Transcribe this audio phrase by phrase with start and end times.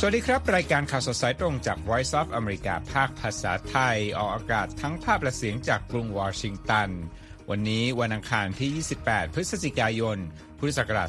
[0.00, 6.88] สวัสดีครับ รายการข่าวสดสายตรงจาก Voice of America ภาคภาษาไทย ออกอากาศทั้งภาพและเสียงจากกรุงวอชิงตัน
[7.50, 10.18] วันนี้วันอังคารที่ 28 พฤศจิกายน
[10.58, 11.08] พุทธศักราช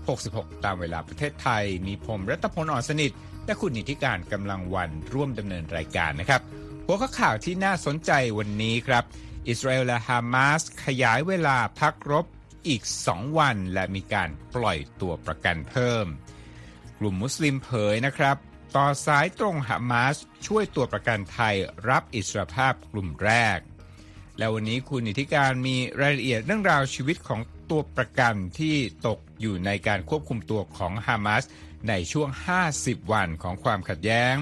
[0.00, 3.12] 2566 ตามเวลาประเทศไทย มีผมรัตพลอ่อนสนิท
[3.46, 6.40] และคุณนิติการกำลังวันร่วมดำเนินรายการนะครับ
[6.86, 9.04] หัวข้อข่าวที่น่าสนใจวันนี้ครับ
[9.48, 12.26] อิสราเอลและฮามาสขยายเวลาพักรบ
[12.68, 16.06] อีก 2 วัน และมีการปล่อยตัวประกันเพิ่ม
[16.98, 18.36] กลุ่มมุสลิมเผยนะครับ
[18.76, 20.16] ต่อสายตรงฮามาส
[20.46, 21.54] ช่วยตัวประกันไทย
[21.88, 23.58] รับอิสรภาพกลุ่มแรก
[24.38, 28.76] และวันนี้คุณนิติการมีรายละเอียดเรื่องราวชีวิตของตัวประกันที่
[29.06, 31.44] ตกอยู่ในการควบคุมตัวของฮามาส
[31.88, 32.28] ในช่วง
[32.70, 34.34] 50 วันของความขัดแย้ง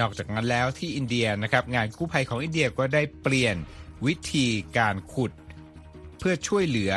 [0.00, 3.56] นอกจากนั้นแล้วที่อินเดียนะครับงานกู้ภัยของอินเดียก็ได้เปลี่ยน
[4.06, 4.46] วิธี
[4.78, 5.32] การขุด
[6.18, 6.92] เพื่อช่วยเหลือ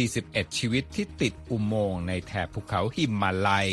[0.00, 3.70] 41 ชีวิตที่ติดอุโมงค์ในแถบภูเขาหิมาลัย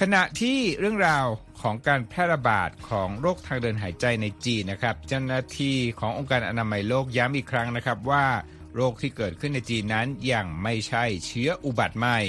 [0.00, 1.26] ขณะที่เรื่องราว
[1.60, 8.26] ของการแพร่ระบาดของโรคทางเดินหายใจในจีนนะครับเจ้าหน้าที่ขององค์การอนามัยโลกย้ำอีกครั้งนะครับว่า
[8.74, 12.20] โรคที่เกิดขึ้นในจีนนั้นยังไม่ใช่เชื้ออุบัติใหม่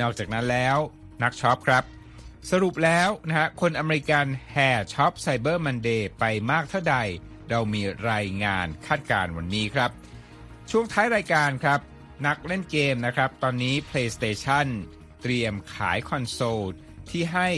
[0.00, 0.76] นอกจากนั้นแล้ว
[1.22, 1.84] นักช็อปครับ
[2.50, 6.96] สรุปแล้วนะฮะคนอเมริกันแห่ช็อป Cyber Monday ไปมากเท่าใด
[7.50, 9.90] เรามีรายงานคาดการณ์วันนี้ครับ
[10.70, 11.80] ช่วงท้ายรายการครับ
[12.26, 14.66] นักเล่นเกมนะครับ ตอนนี้ PlayStation
[15.22, 16.62] เตรียมขายคอนโซล
[17.10, 17.48] ที่ให้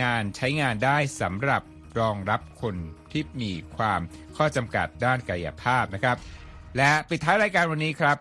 [0.00, 1.62] งานใช้งานได้สำหรับ
[1.98, 2.76] รองรับคน
[3.12, 4.00] ที่มีความ
[4.36, 6.16] ข้อจำกัดด้านกายภาพนะครับ
[6.76, 8.16] และปิดท้ายรายการวันนี้ครับ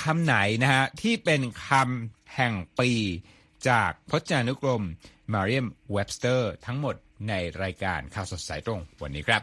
[0.00, 2.90] คำไหนนะฮะที่เป็นคำแห่งปี
[3.68, 4.84] จากพจนานุกรม
[5.32, 6.94] Merriam Webster ทั้งหมด
[7.28, 9.42] ในรายการข่าวสดสายตรงวันนี้ครับ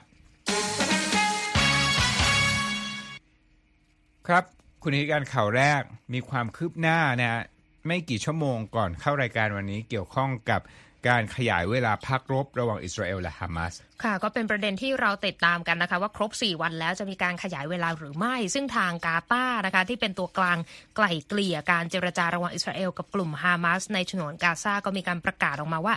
[4.27, 4.43] ครับ
[4.83, 5.81] คุณนิการข่าวแรก
[6.13, 7.41] มีความคืบหน้านะฮะ
[7.87, 10.61] ไม่กี่ชั่วโมงก่อนเข้ารายการวันนี้เกี่ยวข้องกับ
[11.07, 13.73] การขยายเวลาพักรบระหว่างอิสราเอลและฮามาส
[14.03, 20.57] ค่ะก็เป็นประเด็นที่เราติดตามกันนะคะ ว่าครบ 4 วันแล้วจะมีการขยายเวลาหรือไม่ ซึ่งทางกาตานะคะ ที่เป็นตัวกลาง
[20.95, 25.95] ไกล่เกลี่ยการเจรจาระหว่างอิสราเอลกับกลุ่มฮามาสในฉนวนกาซาก็มีการประกาศออกมาว่า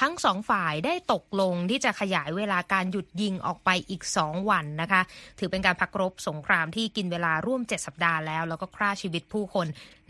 [0.00, 5.02] ทั้งสองฝ่ายได้ตกลงที่จะขยายเวลาการหยุดยิงออกไปอีก 2 วันนะคะ
[5.38, 9.66] ถือเป็นการพักรบสงครามที่กินเวลาร่วม 7 สัปดาห์แล้ว แล้วก็ฆ่าชีวิตผู้คน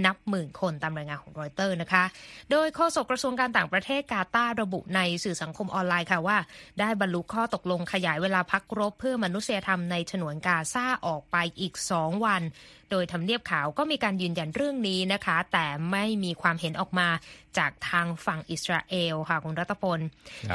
[0.06, 2.04] นับหมื่นคนตามรายงานของรอยเตอร์นะคะ
[2.50, 6.38] โดยโฆษกกระทรวงการต่างประเทศกาตาร์ระบุในสื่อสังคมออนไลน์ค่ะว่า
[6.80, 12.42] ได้บรรลุข้อตกลงขยายเวลาพักรบเพื่อมนุษยธรรมในฉนวนกาซาออกไปอีก2วัน
[12.90, 17.08] โดยทำเนียบขาวก็มีการยืนยันเรื่องนี้นะคะ แต่ไม่มีความเห็นออกมา
[17.58, 20.00] จากทางฝั่งอิสราเอลค่ะคุณรัตพล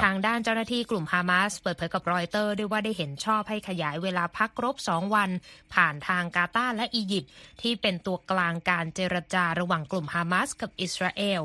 [0.03, 5.29] ทางด้านเจ้าหน้าที่กลุ่มฮามาสเปิดเผยกับรอยเตอร์ด้วยว่าได้เห็นชอบให้ขยายเวลาพักรบสองวัน
[5.73, 11.41] ผ่านทางกาตาร์และอียิปต์ที่เป็นตัวกลางการเจรจาระหว่างกลุ่มฮามาสกับอิสราเอล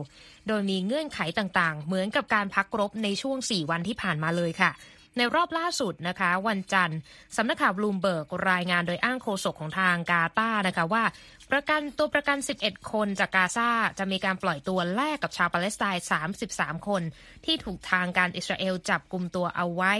[0.48, 4.70] โดยมีเงื่อนไขต่างๆ เหมือนกับการพักรบในช่วง 4 วันที่ผ่านมาเลยค่ะ
[5.16, 6.98] ในรอบล่าสุดนะคะ วันจันทร์
[7.36, 11.04] สำนักข่าวบลูมเบิร์กรายงานโดยอ้างโฆษกของทางกาตาร์นะคะว่า
[11.50, 16.04] ประกันตัวประกัน 11 คนจากกาซาจะมีการปล่อยตัวแลกกับชาวปาเลสไตน์
[16.44, 17.02] 33 คน
[17.44, 19.94] ที่ถูกทางการอิสราเอลจับกลุ่มตัวเอาไว้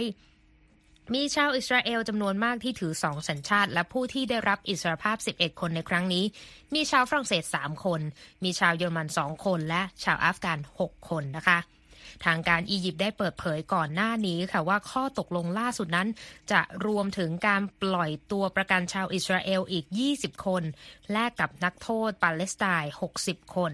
[1.13, 6.25] มีชาวอิสราเอลจำนวนมากที่ถือสองสัญชาติ และผู้ที่ได้รับอิสรภาพ 11 คนในครั้งนี้
[6.73, 8.01] มีชาวฝรั่งเศส 3 คน
[8.43, 11.59] มีชาวเยอรมัน 2 คน และชาวอัฟกาน6 คนนะคะ
[12.25, 16.07] ทางการอียิปต์ได้เปิดเผยก่อนหน้านี้ค่ะว่าข้อตกลงล่าสุดนั้น
[16.51, 19.85] จะรวมถึงการปล่อยตัวประกันชาวอิสราเอลอีก
[20.15, 20.63] 20 คน
[21.11, 22.91] แลกกับนักโทษปาเลสไตน์
[23.23, 23.73] 60 คน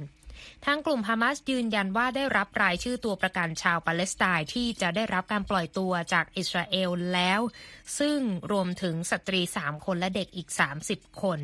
[0.66, 7.42] ทางกลุ่มฮามาสยืนยันว่าได้รับรายชื่อตัวประกันชาวปาเลสไตน์ที่จะได้รับการปล่อยตัวจากอิสราเอลแล้ว
[8.00, 8.20] ซึ่ง
[8.52, 10.50] รวมถึงสตรี 3 คนและเด็กอีก
[10.86, 11.40] 30 คน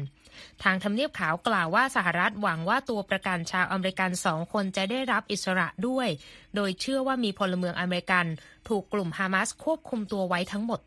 [0.64, 6.08] ทางทำเนียบขาวกล่าวว่าสหรัฐหวังว่าตัวประกันชาวอเมริกันสองคนจะได้รับอิสระด้วย
[6.56, 8.26] โดยเชื่อว่ามีพลเมืองอเมริกัน
[8.70, 10.79] ถูกกลุ่มฮามาสควบคุมตัวไว้ทั้งหมด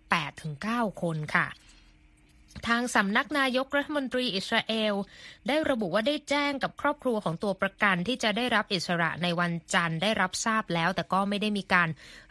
[0.48, 1.46] 8-9 คนค่ะ
[2.68, 4.94] ทางสำนักนายกรัฐมนตรีอิสราเอล
[5.48, 11.88] ได้ระบุว่าได้แจ้งกับครอบครัวของตัวประกันที่จะได้รับอิสระในวันจันทร์ได้รับทราบแล้ว แต่ก็ไม่ได้มีการ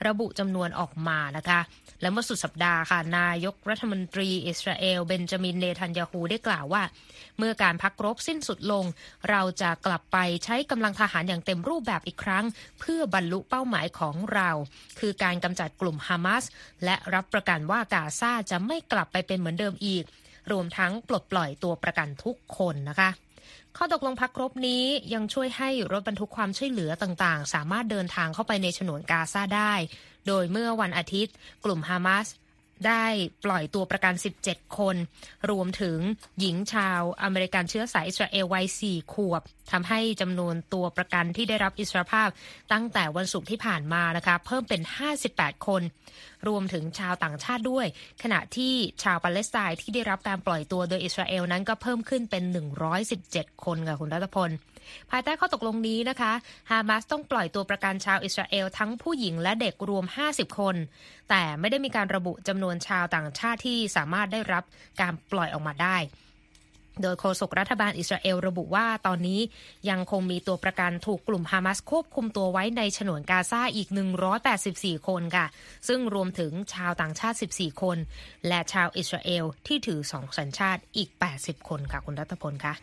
[0.08, 1.60] ระบุจำนวนออกมานะคะ
[2.02, 6.84] และเมื่อสุดสัปดาห์ค่ะนายกรัฐมนตรีอิสราเอล เบนจามินเนทันยาฮูได้กล่าวว่า
[7.38, 8.86] เมื่อการพักรบสิ้นสุดลง
[9.30, 12.46] เราจะกลับไปใช้กำลังทหารอย่างเต็มรูปแบบอีกครั้ง
[12.80, 14.50] เพื่อบรรลุเป้าหมายของเรา
[15.00, 16.44] คือการกำจัดกลุ่มฮามาส
[16.86, 20.04] และรับประกันว่ากาซาจะไม่กลับไปเป็นเหมือนเดิมอีก
[20.52, 23.10] รวมทั้งปลดปล่อยตัวประกันทุกคนนะคะ
[23.78, 29.74] ข้อตกลงพักรบนี้ยังช่วยให้รถบรรทุกความช่วยเหลือต่างๆ สามารถเดินทางเข้าไปในฉนวนกาซาได้
[30.28, 31.34] โดยเมื่อวันอาทิตย์
[31.66, 32.28] กลุ่มฮามาส
[32.88, 33.06] ได้
[33.46, 34.14] ปล่อยตัวประกัน
[34.46, 34.96] 17 คน
[35.52, 35.98] รวมถึง
[36.40, 39.42] หญิงชาวอเมริกันเชื้อสายอิสราเอลวัย 4 ขวบ
[39.72, 42.30] ทำให้จำนวนตัวประกันที่ได้รับอิสรภาพ
[42.74, 44.82] ตั้งแต่วันศุกร์ที่ผ่านมานะคะเพิ่มเป็น
[45.24, 45.82] 58 คน
[46.48, 47.86] รวมถึงชาวต่างชาติด้วย
[48.24, 48.74] ขณะที่
[49.04, 52.44] ชาวปาเลสไตน์ที่ได้รับการปล่อยตัวโดยอิสราเอลนั้นก็เพิ่มขึ้นเป็น
[53.04, 54.50] 117 คนค่ะคุณรัตพล
[55.12, 56.34] ภายใต้ข้อตกลงนี้นะคะ
[56.72, 60.76] ฮามาสต้องปล่อยตัวประกันชาวอิสราเอลทั้งผู้หญิงและเด็กรวม 50 คน
[61.30, 64.64] แต่ไม่ได้มีการระบุจำนวนชาวต่างชาติที่สามารถได้รับ
[65.02, 65.98] การปล่อยออกมาได้
[67.04, 69.40] โดยโฆษกรัฐบาลอิสราเอลระบุว่าตอนนี้
[69.90, 73.90] ยังคงมีตัวประกันถูกกลุ่มฮามาสควบคุมตัวไว้ในฉนวนกาซาอีก
[74.48, 75.46] 184 คนค่ะ
[75.88, 77.98] ซึ่งรวมถึงชาวต่างชาติ 14 คน
[78.48, 81.10] และชาวอิสราเอลที่ถือสองสัญชาติอีก
[81.40, 82.74] 80 คนค่ะ คุณรัตพลคะ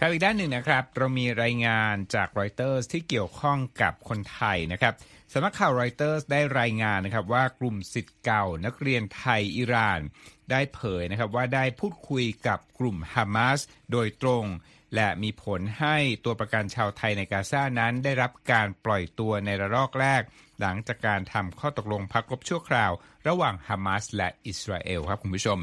[0.00, 4.94] ครับอีกด้านหนึ่งนะครับ เรามีรายงานจากรอยเตอร์สที่เกี่ยวข้องกับคนไทยนะครับ
[5.32, 10.00] สำนักข่าวรอยเตอร์สได้รายงานนะครับว่ากลุ่มสิทธิ์เก่านักเรียนไทยอิหร่าน
[10.50, 13.60] ได้เผยนะครับว่าได้พูดคุยกับกลุ่มฮามาส
[13.92, 14.44] โดยตรง
[14.94, 20.22] และมีผลให้ตัวประกันชาวไทยในกาซานั้น ได้รับการปล่อยตัวในระลอกแรก
[20.60, 22.92] หลังจากการทำข้อตกลงพักรบชั่วคราว
[23.28, 25.58] ระหว่างฮามาสและอิสราเอลครับคุณผู้ชม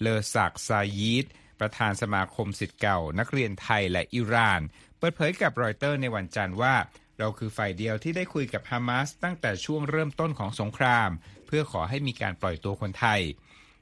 [0.00, 1.26] เลอสักซายีด
[1.64, 4.60] ประธานสมาคมสิทธิ์เก่า นักเรียนไทยและอิหร่าน
[4.98, 6.74] เปิดเผยกับรอยเตอร์ในวันจันทร์ว่า
[7.18, 11.10] เราคือฝ่ายเดียวที่ได้คุยกับฮามาสตั้งแต่ช่วงเริ่มต้นของสงคราม
[11.46, 13.20] เพื่อขอให้มีการปล่อยตัวคนไทย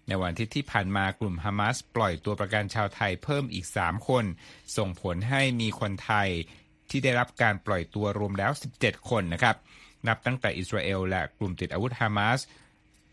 [0.09, 4.25] ในวันที่ที่ผ่านมากลุ่มฮามาสปล่อยตัวประกันชาวไทยเพิ่มอีก 3 คน
[4.77, 6.29] ส่งผลให้มีคนไทย
[6.91, 9.57] ที่ได้รับการปล่อยตัวรวมแล้ว 17 คนนะครับ
[10.09, 12.41] นับตั้งแต่อิสราเอลและกลุ่มติดอาวุธฮามาส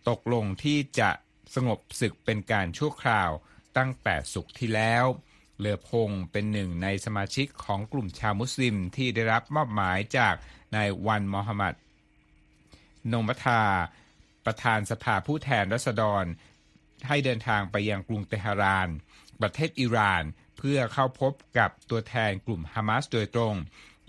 [0.09, 1.09] ตกลงที่จะ
[1.55, 3.31] สงบศึกเป็นการชั่วคราว
[3.77, 5.05] ตั้งแต่สุขที่แล้ว
[5.59, 10.35] เลอพงเป็นหนึ่งในสมาชิกของกลุ่มชาวมุสลิมที่ได้รับมอบหมายจาก
[10.75, 11.75] นายวันมอฮัมหมัด
[13.11, 13.61] นมัทา
[14.45, 16.25] ประธานสภาผู้แทนรัษฎร
[17.07, 18.89] ให้เดินทางไปยังกรุงเตหะราน
[19.41, 20.23] ประเทศอิหร่าน
[20.57, 23.55] เพื่อเข้าพบกับตัวแทนกลุ่มฮามาสโดยตรง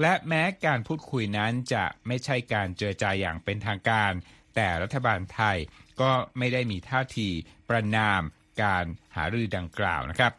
[0.00, 4.12] และแม้การพูดคุยนั้นจะไม่ใช่การเจรจาอย่างเป็นทางการ
[4.54, 5.56] แต่รัฐบาลไทย
[6.00, 7.28] ก็ไม่ได้มีท่าที
[7.68, 8.22] ประนาม
[8.60, 8.84] การ
[9.16, 10.32] หารือดังกล่าวนะครับ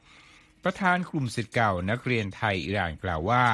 [0.64, 3.46] ประธานกลุ่มสิทธิ์เก่านักเรียนไทยอิหร่านกล่าวว่า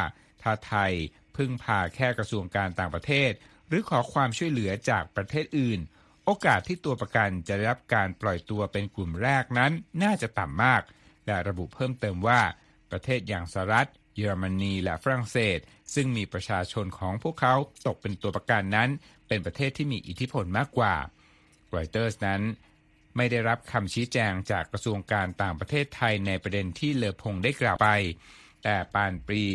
[0.42, 0.92] ถ้าไทย
[1.38, 3.32] พึ่งพาแค่กระทรวงการต่างประเทศ
[3.68, 5.80] หรือขอความช่วยเหลือจากประเทศอื่น
[6.26, 9.72] โอกาสที่ตัวประกันจะได้รับการปล่อยตัวเป็นกลุ่มแรกนั้น
[10.04, 10.82] น่าจะต่ำมาก
[11.26, 12.42] และระบุเพิ่มเติมว่า
[12.92, 15.60] ประเทศอย่างสหรัฐเยอรมนีและฝรั่งเศส
[15.94, 17.54] ซึ่งมีประชาชนของพวกเขา
[17.88, 18.90] ตกเป็นตัวประกันนั้น
[19.28, 20.96] เป็นประเทศที่มีอิทธิพลมากกว่า
[21.76, 22.42] รอยเตอร์สนั้น
[23.18, 27.90] ไม่ได้รับคำชี้แจงจากกระทรวงการต่างประเทศไทยในประเด็นที่เลอพงได้กล่าวไป
[28.64, 29.46] แต่ปานปรี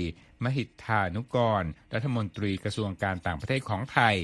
[0.45, 1.63] มหิทธานุกร
[1.95, 4.15] รัฐมนตรีกระทรวงการต่างประเทศของไทย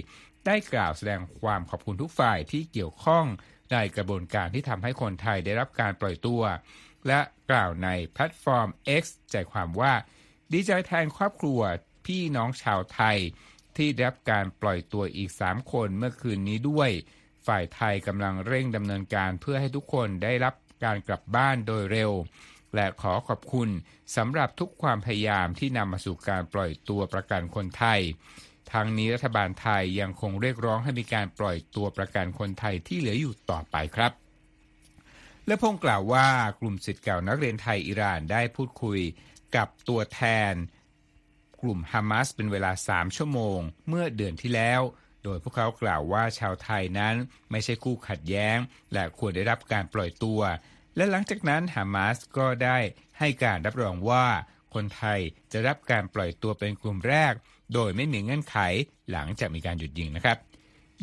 [0.47, 3.25] ได้กล่าวแสดงความขอบคุณทุกฝ่ายที่เกี่ยวข้อง
[3.73, 6.43] ในกระบวนการที่ทำให้คนไทยได้รับการปล่อยตัว
[7.07, 7.21] และ
[7.51, 8.69] กล่าวในแพลตฟอร์ม
[9.03, 9.93] X ใจความว่า
[10.53, 11.61] ดีใจแทนครอบครัว
[12.07, 13.19] พี่น้องชาวไทย
[13.77, 16.91] ที่ได้รับการปล่อยตัวอีก 3 คนเมื่อคืนนี้ด้วย
[17.49, 20.55] ฝ่ายไทยกำลังเร่งดำเนินการเพื่อให้ทุกคนได้รับ
[20.85, 22.13] การกลับบ้านโดยเร็ว
[22.75, 23.69] และขอขอบคุณ
[24.17, 28.01] สำหรับทุกความพยายามที่นำมาสู่การปล่อยตัวประกันคนไทย
[28.73, 34.13] ทางนี้รัฐบาลไทยยังคงเรียกร้องให้มีการปล่อยตัวประกันคนไทยที่เหลืออยู่ต่อไปครับ
[35.47, 36.27] และพงกล่าวว่า
[36.61, 39.01] กลุ่มสิทธิ์เก่านักเรียนไทยอิหร่านได้พูดคุย
[39.57, 40.55] กับตัวแทน
[41.63, 44.81] กลุ่มฮามาสเป็นเวลา 3 ชั่วโมง เมื่อเดือนที่แล้ว
[45.25, 47.15] โดยพวกเขากล่าวว่าชาวไทยนั้น
[47.51, 48.57] ไม่ใช่คู่ขัดแย้ง
[48.93, 50.41] และควรได้รับการปล่อยตัว
[50.97, 52.79] และหลังจากนั้นฮามาสก็ได้
[53.19, 54.27] ให้การรับรองว่า
[54.75, 55.21] คนไทย
[55.53, 57.33] จะรับการปล่อยตัวเป็นกลุ่มแรก
[57.75, 58.59] โดยไม่มีเงื่อนไข
[59.11, 60.39] หลังจากมีการหยุดยิงนะครับ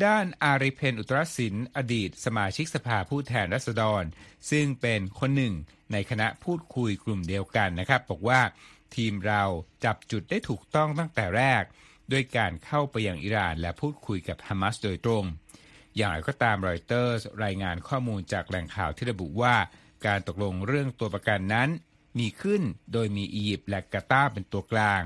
[0.04, 4.02] ด้านอาริเพนอุตรศิลป์อดีต สมาชิกสภาผู้แทนรัษฎร
[4.50, 5.54] ซึ่งเป็นคนหนึ่ง
[5.92, 8.40] ในคณะพูดคุยกลุ่มเดียวกันนะครับ บอกว่า
[8.94, 9.42] ทีมเรา
[9.84, 11.62] จับจุดได้ถูกต้องตั้งแต่แรก
[12.12, 15.24] ด้วยการเข้าไปยังอิหร่าน และพูดคุยกับฮามาสโดยตรง
[15.96, 19.56] อย่างไรก็ตามรอยเตอร์รายงานข้อมูลจากแหล่งข่าวที่ระบุว่า
[20.06, 21.68] การตกลงเรื่องตัวประกันนั้น
[22.18, 25.02] มีขึ้นโดยมีอียิปต์และกาตาร์เป็นตัวกลาง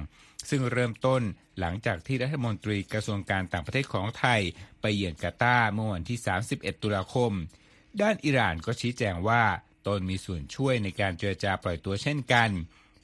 [0.50, 1.22] ซึ่งเริ่มต้น
[1.58, 4.40] หลังจากที่รัฐมนตรีกระทรวงการต่างประเทศของไทย
[4.80, 6.18] ไปเยือนกาตาร์เมื่อวันที่
[6.50, 7.32] 31 ตุลาคม
[8.02, 9.42] ด้านอิหร่านก็ชี้แจงว่า
[9.86, 12.50] ตนมีส่วนช่วยในการเจรจาปล่อยตัวเช่นกัน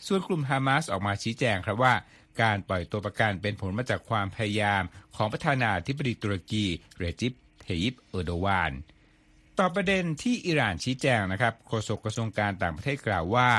[0.07, 1.95] ส่วนกลุ่มฮามาสออกมาชี้แจงครับว่า
[2.41, 4.83] การปล่อยตัวประกันเป็นผลมาจากความพยายาม
[5.17, 6.65] ของประธานาธิบดีตุรกี
[6.99, 8.73] เรจิปเทยิปเออโดวาน
[9.59, 13.51] ต่อประเด็นที่อิหร่านชี้แจงนะครับโฆษกกระทรวงการต่างประเทศกล่าวว่า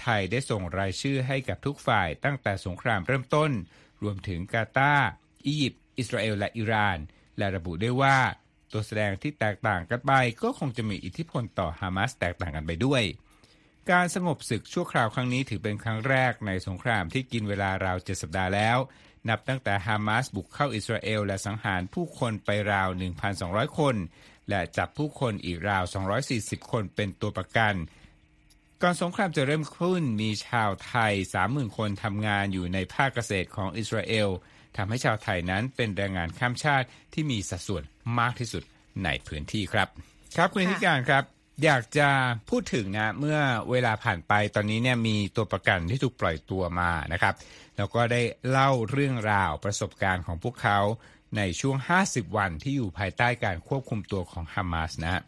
[0.00, 3.50] ไทยได้ส่งรายชื่อให้กับทุกฝ่ายตั้งแต่สงครามเริ่มต้น
[4.02, 5.08] รวมถึงกาตาร์
[5.46, 6.98] อียิปต์อิสราเอลและอิหร่าน
[7.38, 8.18] และระบุได้ว่า
[8.72, 10.12] ตัวแสดงที่แตกต่างกันไป
[10.42, 13.02] ก็คงจะมีอิทธิพลต่อฮามาสแตกต่างกันไปด้วย
[13.92, 18.78] การสงบศึกชั่วคราวครั้งนี้ถือเป็นครั้งแรกในสงครามที่กินเวลาราวเจ็ดสัปดาห์แล้ว
[19.28, 22.88] นับตั้งแต่ฮามาสบุกเข้าอิสราเอล และสังหารผู้คนไปราว
[23.32, 23.96] 1,200 คน
[24.48, 25.84] และจับผู้คนอีกราว
[26.28, 27.74] 240 คนเป็นตัวประกัน
[28.82, 31.12] ก่อนสงครามจะเริ่มขึ้นมีชาวไทย
[31.44, 34.28] 30,000 คนทำงานอยู่ในภาคเกษตรของอิสราเอล
[34.76, 37.82] ทำให้ชาวไทยนั้นเป็นแรงงานข้ามชาติที่มีสัดส่วน
[38.18, 38.62] มากที่สุด
[39.04, 39.88] ในพื้นที่ครับ
[40.36, 42.08] ครับคุณธิการครับ อยากจะ
[42.50, 43.38] พูดถึงนะเมื่อ
[43.70, 47.34] เวลาผ่านไปตอนนี้เนี่ยมีตัวประกันที่ถูกปล่อยตัวมานะครับ
[47.76, 50.78] แล้วก็ได้เล่าเรื่องราวประสบการณ์ของพวกเขา
[51.36, 55.22] ในช่วง 50 วันที่อยู่ภายใต้การควบคุมตัวของฮามาสนะ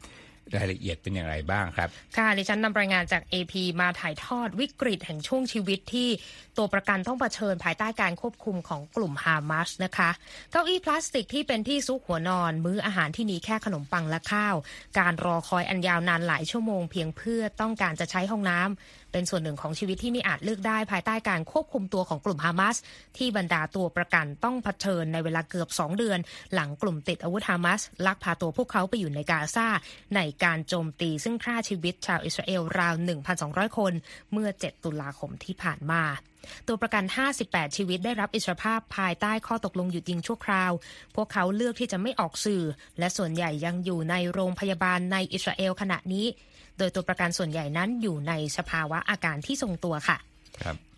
[0.57, 6.09] รายละเอียดเป็นอย่างไรบ้างครับ ค่ะดิฉันนำรายงานจาก AP มาถ่ายทอดวิกฤตแห่งช่วงชีวิตที่
[6.57, 10.11] ตัวประกันต้องเผชิญภายใต้การควบคุมของกลุ่มฮามาสนะคะ
[10.51, 14.57] เก้าอี้พลาสติกที่เป็นที่ซุกหัวนอน มื้ออาหารที่มีแค่ขนมปังและข้าว
[14.99, 22.77] การรอคอยอันยาวนานหลายชั่วโมงเพียงเพื่อต้องการจะใช้ห้องน้ำ เป็นส่วนหนึ่งของชีวิตที่ไม่อาจเลือกได้ภายใต้การควบคุมตัวของกลุ่มฮามาส
[23.17, 26.19] ที่บรรดาตัวประกันต้องเผชิญในเวลาเกือบ 2 เดือน
[26.55, 29.69] หลังกลุ่มติดอาวุธฮามาสลักพาตัวพวกเขาไปอยู่ในกาซา
[30.17, 32.95] ในการโจมตีซึ่งฆ่าชีวิตชาวอิสราเอลราว
[33.37, 33.93] 1,200 คน
[34.33, 36.05] เมื่อ 7 ตุลาคมที่ผ่านมา
[36.69, 37.05] ตัวประกัน
[37.41, 40.73] 58 ชีวิตได้รับอิสรภาพภายใต้ข้อตกลงหยุดยิงชั่วคราว
[41.15, 42.63] พวกเขาเลือกที่จะไม่ออกสื่อ
[42.99, 46.27] และส่วนใหญ่ยังอยู่ในโรงพยาบาลในอิสราเอลขณะนี้
[46.79, 50.19] โดยตัวประกันส่วนใหญ่นั้นอยู่ในสภาวะอาการที่ทรงตัวค่ะ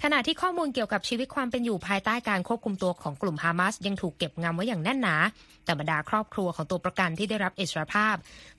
[0.02, 5.16] ขณะที่ข้อมูลเกี่ยวกับชีวิตความเป็นอยู่ภายใต้การควบคุมตัวของกลุ่มฮามาสยังถูกเก็บงำไว้อย่างแน่นหนา
[5.64, 8.16] แต่บรรดาครอบครัวของตัวประกันที่ได้รับอิสรภาพ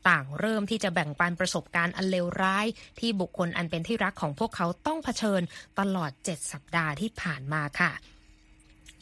[0.08, 2.66] ต่างเริ่มที่จะแบ่งปันประสบการณ์อันเลวร้าย
[3.00, 5.42] ที่บุคคลอันเป็นที่รักของพวกเขาต้องเผชิญ
[5.80, 7.92] ตลอด 7 สัปดาห์ที่ผ่านมาค่ะ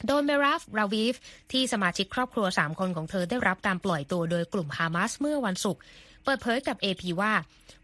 [0.07, 1.15] โดยเมราฟ ราวีฟ
[1.51, 5.81] ที่สมาชิกครอบครัว 3 คนของเธอได้รับการปล่อยตัวโดยกลุ่มฮามาสเมื่อวันศุกร์
[6.23, 7.33] เปิดเผยกับ AP ว่า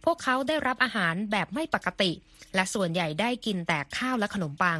[0.06, 2.12] พวกเขาได้รับอาหารแบบไม่ปกติ
[2.56, 4.80] และส่วนใหญ่ได้กินแต่ข้าวและขนมปัง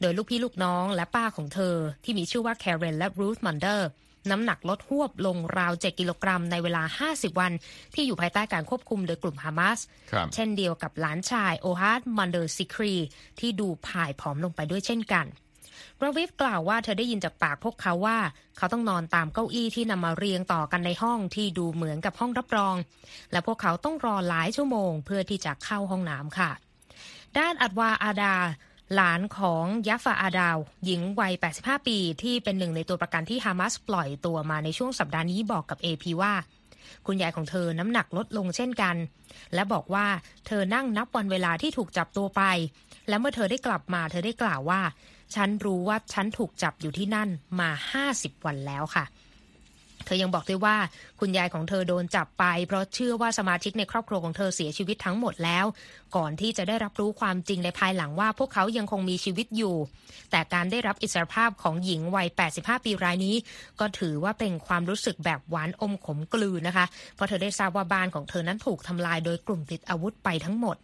[0.00, 3.88] โดยลูกพี่ลูกน้องและป้าของเธอ ที่มีชื่อว่าแคเรนและรูธมันเดอร์
[4.30, 7.52] น้ำหนักลดฮวบลงราว 7 กิโลกรัมในเวลา 50 วัน
[7.94, 9.78] ที่อยู่ภายใต้การควบคุมโดยกลุ่มฮามาส
[10.34, 12.94] เช่นเดียวกับหลานชายโอฮาร์ดมันเดอร์ซิครี
[13.40, 15.26] ที่ดูผ่ายผอมลงไปด้วยเช่นกัน
[16.02, 18.18] ราวิฟกล่าวว่าเธอได้ยินจากปากพวกเขาว่า
[18.56, 22.74] เขาต้องนอนตามเก้าอี้ที่นำมาเรียงต่อกันในห้องที่ดูเหมือนกับห้องรับรอง
[23.32, 26.50] และพวกเขาต้องรอหลายชั่วโมง เพื่อที่จะเข้าห้องน้ำค่ะ
[27.38, 28.36] ด้านอัดวาอาดา
[28.94, 36.34] หลานของยัฟฟาอาดาว หญิงวัย 85 ปี ที่เป็นหนึ่งในตัวประกันที่ฮามาสปล่อยตัวมาในช่วงสัปดาห์นี้บอกกับ AP ว่า
[37.06, 38.96] คุณยายของเธอน้ำหนักลดลงเช่นกัน
[39.54, 40.06] และบอกว่า
[40.46, 42.42] เธอนั่งนับวันเวลาที่ถูกจับตัวไป
[43.08, 44.80] และเมื่อเธอได้กลับมาเธอได้กล่าวว่า
[45.34, 47.28] ฉันรู้ว่าฉันถูกจับอยู่ที่นั่น
[47.60, 49.06] มาห้าสิบวันแล้วค่ะ
[50.04, 50.76] เธอยังบอกด้วยว่า
[51.20, 55.66] คุณยายของเธอโดนจับไป เพราะเชื่อว่าสมาชิกในครอบครัวของเธอเสียชีวิตทั้งหมดแล้ว
[56.16, 59.74] ก่อนที่จะได้รับรู้ความจริงในภายหลังว่าพวกเขายังคงมีชีวิตอยู่
[60.30, 63.36] แต่การได้รับอิสรภาพของหญิงวัย 85 ปีรายนี้
[63.80, 70.76] ก็ถือว่าเป็นความรู้สึกแบบหวานอมขมกลืนนะคะ เพราะเธอได้ทราบว่าบ้านของเธอนั้นถูกทำลายโดยกลุ่มติดอาวุธไปทั้งหมด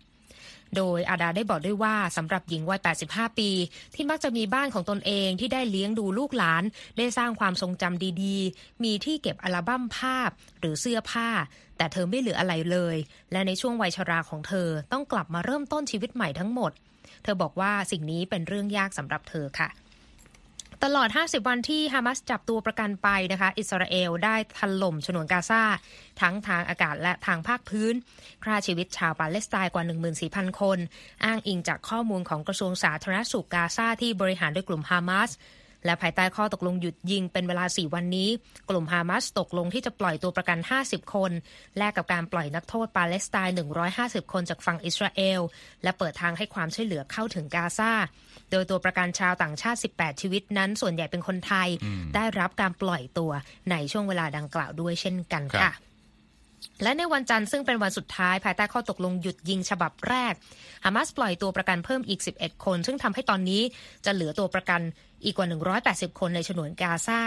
[0.76, 3.50] โดยอาดาได้บอกด้วยว่าสำหรับหญิงวัย 85 ปี
[3.94, 6.62] ที่มักจะมีบ้านของตนเองที่ได้เลี้ยงดูลูกหลาน
[6.98, 11.28] ได้สร้างความทรงจำดีๆ มีที่เก็บอัลบั้มภาพหรือเสื้อผ้า
[11.76, 12.96] แต่เธอไม่เหลืออะไรเลย
[13.32, 16.72] และในช่วงวัยชราของเธอต้องกลับมาเริ่มต้นชีวิตใหม่ทั้งหมด
[17.22, 19.68] เธอบอกว่าสิ่งนี้เป็นเรื่องยากสำหรับเธอค่ะ
[20.88, 25.62] ตลอด 50 วันที่ฮามาสจับตัวประกันไปนะคะ อิสราเอลได้ถล่มฉนวนกาซา
[26.20, 27.94] ทั้งทางอากาศและทางภาคพื้น
[28.44, 29.84] ฆ่าชีวิตชาวปาเลสไตน์กว่า
[30.22, 30.78] 14,000 คน
[31.24, 35.30] อ้างอิงจากข้อมูลของกระทรวงสาธารณสุขกาซาที่บริหารโดยกลุ่มฮามาส
[35.84, 38.28] และภายใต้ข้อตกลงหยุดยิงเป็นเวลา 4 วันนี้
[38.70, 41.32] กลุ่มฮามาสตกลงที่จะปล่อยตัวประกัน 50 คน
[41.78, 43.54] แลกกับการปล่อยนักโทษปาเลสไตน์
[43.94, 45.40] 150 คนจากฝั่งอิสราเอล
[45.82, 47.92] และเปิดทางให้ความช่วยเหลือเข้าถึงกาซา
[48.50, 51.68] โดยตัวประกันชาวต่างชาติ 18 ชีวิตนั้น ส่วนใหญ่เป็นคนไทย
[52.14, 53.30] ได้รับการปล่อยตัว
[53.70, 55.72] ในช่วงเวลาดังกล่าวด้วยเช่นกันค่ะ
[56.82, 60.34] และในวันจันทร์ซึ่งเป็นวันสุดท้ายภายใต้ข้อตกลงหยุดยิงฉบับแรก
[60.84, 63.62] ฮามาสปล่อยตัวประกันเพิ่มอีก 11 คน ซึ่งทำให้ตอนนี้
[64.04, 64.80] จะเหลือตัวประกัน
[65.24, 65.48] อีกกว่า
[65.82, 67.20] 180 คนในฉนวนกาซา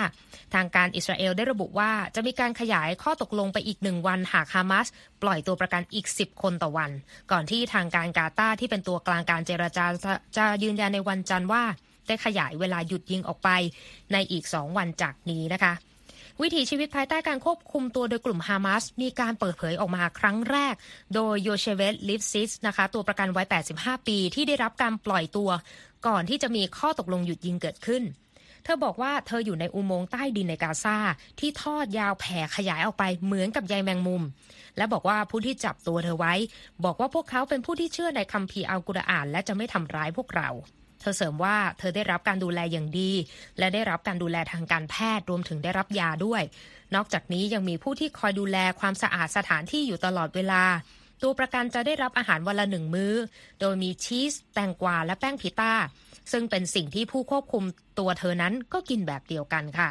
[0.53, 4.87] ทางการอิสราเอลได้ระบุว่าจะมีการขยายข้อตกลงไปอีกหนึ่งวันหากฮามาส
[5.23, 6.91] ปล่อยตัวประกันอีก 10 คนต่อวัน
[7.31, 9.85] ก่อนที่ทางการกาตาที่เป็นตัวกลางการเจรจา
[10.37, 11.63] จะยืนยันในวันจันทร์ว่า
[12.07, 13.49] ได้ขยายเวลาหยุดยิงออกไป
[14.13, 15.73] ในอีก 2 วันจากนี้นะคะ
[16.41, 20.75] วิถีชีวิตภายใต้การควบคุมตัวโดยกลุ่มฮามาสมีการเปิดเผยออกมาครั้งแรก
[21.15, 25.49] โดยโยเชเวตลิฟซิสนะคะตัวประกันวัย 85 ปีที่ได้รับการปล่อยตัว
[26.07, 30.97] ก่อนที่จะมีข้อตกลงหยุดยิงเกิดขึ้นเธอบอกว่าเธออยู่ในอุโมงค์ใต้ดินในกาซา
[31.39, 34.23] ที่ทอดยาวแผ่ขยายออกไปเหมือนกับใยแมงมุม
[34.77, 36.33] และบอกว่าผู้ที่จับตัวเธอไว้
[36.85, 40.49] บอกว่าพวกเขาเป็นผู้ที่เชื่อในคัมภีร์อัลกุรอาน และจะไม่ทำร้ายพวกเรา
[40.99, 43.11] เธอเสริมว่าเธอได้รับการดูแลอย่างดี
[43.57, 46.43] และได้รับการดูแลทางการแพทย์รวมถึงได้รับยาด้วย
[46.95, 50.63] นอกจากนี้ยังมีผู้ที่คอยดูแลความสะอาดสถานที่อยู่ตลอดเวลา
[51.21, 53.13] ตัวประกันจะได้รับอาหารวันละหนึ่งมื้อ
[53.59, 55.73] โดยมีชีส แตงกวาและแป้งพิต้า
[56.31, 57.63] ซึ่งเป็นสิ่งที่ผู้ควบคุม
[57.99, 59.89] ตัวเธอนั้นก็กินแบบเดียวกันค่ะ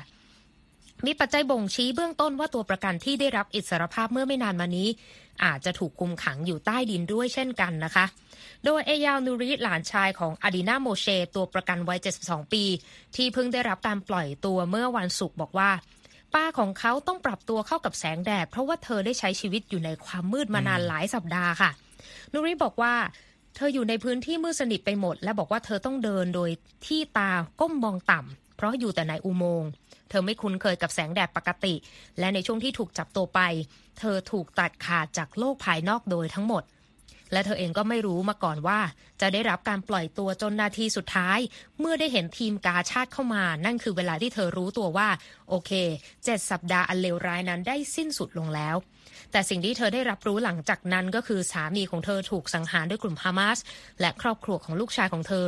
[1.04, 4.88] มีปัจจัยบ่งชี้เบื้องต้นว่าตัวประกันที่ได้รับอิสรภาพเมื่อไม่นานมานี้
[5.44, 8.04] อาจจะถูกคุมขังอยู่ใต้ดินด้วยเช่นกันนะคะ
[8.64, 12.64] โดยเอยาวนูริหลานชายของอดินาโมเช ตัวประกันวัย 72 ปี
[13.16, 15.70] ที่เพิ่งได้รับการปล่อยตัวเมื่อวันศุกร์บอกว่า
[16.34, 21.70] ป้าของเขาต้องปรับตัวเข้ากับแสงแดด เพราะว่าเธอได้ใช้ชีวิตอยู่ในความมืดมานานหลายสัปดาห์ค่ะ
[22.32, 22.94] นูริบอกว่า
[23.58, 26.50] เธออยู่ในพื้นที่มืดสนิทไปหมด และบอกว่าเธอต้องเดินโดย
[26.86, 29.70] ที่ตาก้มมองต่ำเพราะอยู่แต่ในอุโมงค์
[30.08, 31.74] เธอไม่คุ้นเคยกับแสงแดดปกติ
[32.18, 33.40] และในช่วงที่ถูกจับตัวไป
[33.98, 36.62] เธอถูกตัดขาดจากโลกภายนอกโดยทั้งหมด
[37.32, 38.80] และเธอเองก็ไม่รู้มาก่อนว่า
[39.20, 41.38] จะได้รับการปล่อยตัวจนนาทีสุดท้าย
[41.80, 45.08] เมื่อได้เห็นทีมกาชาติเข้ามา นั่นคือเวลาที่เธอรู้ตัวว่า
[45.48, 45.70] โอเค
[46.24, 48.76] เจ็ดสัปดาห์อันเลวร้ายนั้นได้สิ้นสุดลงแล้ว
[49.32, 53.58] แต่สิ่งที่เธอได้รับรู้หลังจากนั้นก็คือสามีของเธอถูกสังหารด้วยกลุ่มฮามาส
[54.00, 55.44] และครอบครัวของลูกชายของเธอ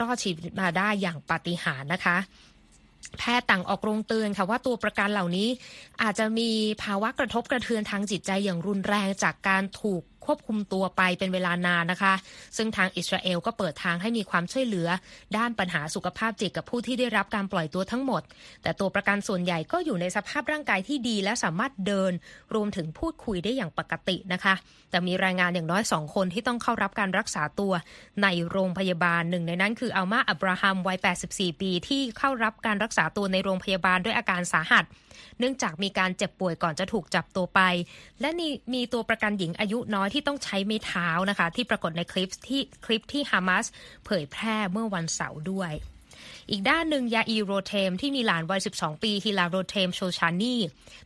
[0.00, 2.18] รอดชีวิตมาได้อย่างปาฏิหาริย์นะคะ
[3.18, 5.48] แพทย์ต่างออกโรงเตือนค่ะว่าตัวประกันเหล่านี้
[6.02, 6.50] อาจจะมี
[6.82, 12.14] ภาวะกระทบกระเทือนทางจิตใจอย่างรุนแรงจากการถูก ควบคุมตัวไปเป็นเวลานานนะคะ
[12.56, 14.88] ซึ่งทางอิสราเอลก็เปิดทางให้มีความช่วยเหลือ
[15.36, 18.22] ด้านปัญหาสุขภาพจิตกับผู้ที่ได้รับการปล่อยตัวทั้งหมด
[18.62, 22.12] แต่ตัวประกันส่วนใหญ่ก็อยู่ในสภาพร่างกายที่ดีและสามารถเดิน
[22.54, 24.54] รวมถึงพูดคุยได้อย่างปกตินะคะ
[24.90, 27.72] แต่มีรายงานอย่างน้อยสองคนที่ต้องเข้ารับการรักษาตัว
[28.22, 30.98] ในโรงพยาบาลหนึ่งในนั้นคืออัลมาอับราฮัมวัย
[31.28, 34.84] 84 ปี ที่เข้ารับการรักษาตัวในโรงพยาบาลด้วยอาการสาหัส
[35.38, 37.60] เนื่องจากมีการเจ็บป่วยก่อนจะถูกจับตัวไป
[38.20, 43.66] และนี่มีตัวประกันหญิงอายุน้อยที่ต้องใช้ไม้เท้านะคะ ที่ปรากฏในคลิปที่คลิปที่ฮามาส
[44.06, 45.72] เผยแพร่เมื่อวันเสาร์ด้วย
[46.50, 50.54] อีกด้านหนึ่งยาอีโรเทมที่มีหลานวัย 12 ปีฮิลาโรเทมโชชานี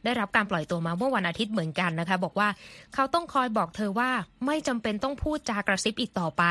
[0.04, 2.48] ได้รับการปล่อยตัวมาเมื่อวันอาทิตย์เหมือนกันนะคะ บอกว่า
[2.94, 4.10] เขาต้องคอยบอกเธอว่า
[4.46, 6.44] ไม่จำเป็นต้องพูดจากระซิบอีกต่อไป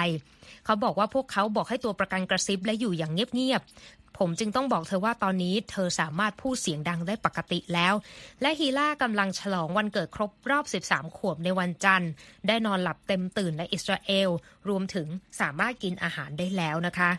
[0.65, 3.73] เขาบอกว่าพวกเขาบอกให้ตัวประกันกระซิบและอยู่อย่างเงียบๆ
[4.21, 7.93] ผมจึงต้องบอกเธอว่าตอนนี้เธอสามารถพูดเสียงดังได้ปกติแล้ว
[8.41, 12.11] และฮีล่ากำลังฉลองวันเกิดครบรอบ 13 ขวบในวันจันทร์
[12.47, 14.29] ได้นอนหลับเต็มตื่นในอิสราเอล
[14.69, 15.07] รวมถึง
[15.41, 17.11] สามารถกินอาหารได้แล้วนะคะ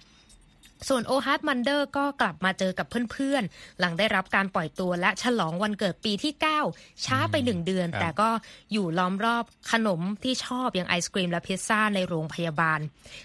[0.88, 6.32] ส่วนโอฮาร์ดมันเดอร์ก็กลับมาเจอกับเพื่อนๆ หลังได้รับการปล่อยตัวและฉลองวันเกิดปีที่
[6.68, 8.30] 9 ช้าไปหนึ่งเดือน แต่ก็
[8.72, 12.80] อยู่ล้อมรอบขนมที่ชอบอย่างไอศกรีมและพิซซ่าในโรงพยาบาล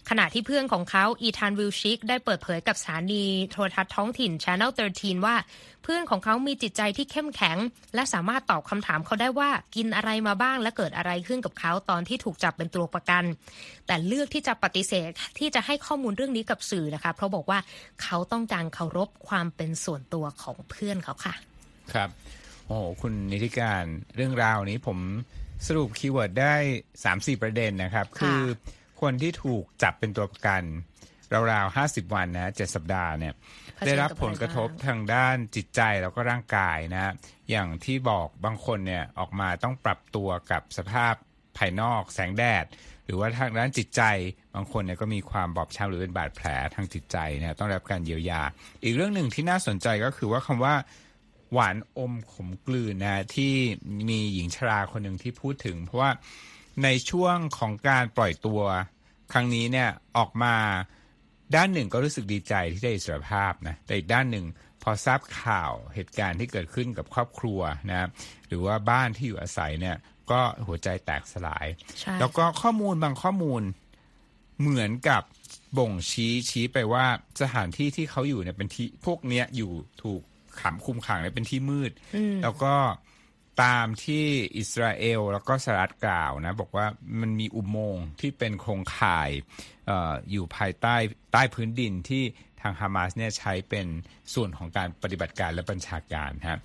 [0.09, 5.35] ขณะที่เพื่อนของเขาอีธานวิลชิกได้เปิดเผยกับสถานีโทรทัศน์ท้องถิ่น Channel 13 ว่า
[5.83, 7.57] เพื่อนของเขามีจิตใจที่เข้มแข็ง
[7.95, 13.23] และสามารถตอบคำถามเขาได้ว่ากินอะไรมาบ้างและเกิดอะไรขึ้นกับเขาตอนที่ถูกจับเป็นตัวประกัน
[13.87, 17.59] แต่เลือกที่จะปฏิเสธที่จะให้ข้อมูลเรื่องนี้กับสื่อนะคะ เพราะบอกว่า
[18.03, 21.33] เขาต้องการเคารพความเป็นส่วนตัวของเพื่อนเขาค่ะ
[21.93, 22.09] ครับ
[22.65, 23.83] โอ้โหคุณนิติการ
[24.15, 24.99] เรื่องราวนี้ผม
[25.67, 26.55] สรุป keyword ได้
[26.95, 28.39] 3-4 ประเด็นนะครับ คือ
[29.01, 30.63] คนที่ถูกจับเป็นตัวประกัน
[31.51, 33.33] ราวๆ50วันนะ7สัปดาห์เนี่ย
[33.85, 37.13] ได้รับผลกระทบทางด้านจิตใจแล้วก็ร่างกายนะ
[37.49, 41.13] อย่างที่บอกบางคนเนี่ยออกมาต้องปรับตัวกับสภาพ
[41.57, 42.65] ภายนอกแสงแดด
[43.05, 44.01] หรือว่าทางด้านจิตใจ
[44.55, 48.41] บางคนเนี่ยก็มีความบอบช้ำหรือเป็นบาดแผลทางจิตใจเนี่ยต้องรับการเยียวยา
[48.83, 50.75] อีกเรื่องหนึ่งที่น่าสนใจก็คือว่าคำว่า
[51.53, 53.53] หวานอมขมกลืนนะที่
[54.09, 56.11] มีหญิงชราคนหนึ่งที่พูดถึง เพราะว่า
[56.83, 58.61] ในช่วงของการปล่อยตัว
[59.31, 60.55] ครั้งนี้เนี่ยออกมา
[61.55, 64.45] ด้านหนึ่งก็รู้สึกดีใจที่ได้อิสรภาพนะแต่อีกด้านหนึ่ง
[64.83, 67.59] พอทราบข่าวเหตุการณ์ที่เกิดขึ้นกับครอบครัว
[67.91, 68.07] นะ
[68.47, 69.97] หรือว่าบ้านที่อยู่อาศัยเนี่ย
[70.31, 71.67] ก็หัวใจแตกสลาย
[72.19, 73.61] แล้วก็ข้อมูลบางข้อมูล
[74.59, 75.23] เหมือนกับ
[75.77, 77.05] บ่งชี้ชี้ไปว่า
[77.41, 79.71] สถานที่ที่เขาอยู่เนี่ยเป็นที่พวกเนี้ยอยู่
[80.03, 80.21] ถูก
[80.61, 81.91] ขังคุมขังเนี่ยเป็นที่มืด
[82.43, 82.73] แล้วก็
[83.63, 84.25] ตามที่
[84.57, 86.85] อิสราเอลแล้วก็สหรัฐกล่าวนะบอกว่า
[87.21, 89.29] มันมีอุโมงค์ที่เป็นโครงข่าย
[89.89, 89.91] อ
[90.31, 90.95] อยู่ภายใต้
[91.33, 92.23] ใต้พื้นดินที่
[92.61, 93.87] ทางฮามาสเนี่ยใช้เป็น
[94.33, 96.59] ส่วนของการปฏิบัติการและบัญชาการฮะ